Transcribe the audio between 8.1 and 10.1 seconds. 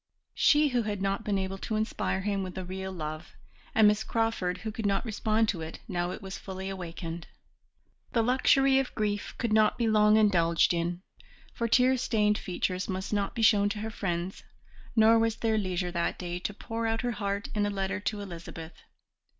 The luxury of grief could not be